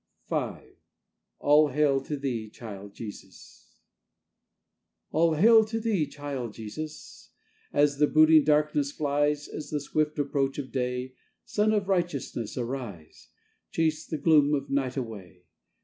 V. 0.29 0.35
ALL 1.37 1.67
HAIL 1.67 2.01
TO 2.01 2.17
THEE, 2.17 2.49
CHILD 2.49 2.95
JESUSAll 2.95 5.35
hail 5.35 5.63
to 5.65 5.79
Thee, 5.79 6.07
child 6.07 6.53
Jesus! 6.53 7.29
As 7.71 7.99
the 7.99 8.07
brooding 8.07 8.43
darkness 8.43 8.91
fliesAt 8.97 9.69
the 9.69 9.79
swift 9.79 10.17
approach 10.17 10.57
of 10.57 10.71
day, 10.71 11.13
Sun 11.45 11.71
of 11.71 11.87
righteousness, 11.87 12.57
arise, 12.57 13.27
Chase 13.69 14.03
the 14.07 14.17
gloom 14.17 14.55
of 14.55 14.71
night 14.71 14.97
away. 14.97 15.43